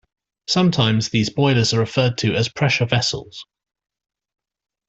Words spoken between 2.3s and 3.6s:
as pressure vessels.